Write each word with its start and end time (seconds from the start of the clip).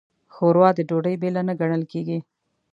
ښوروا 0.33 0.69
د 0.75 0.79
ډوډۍ 0.89 1.15
بېله 1.21 1.41
نه 1.47 1.53
ګڼل 1.61 1.83
کېږي. 1.91 2.17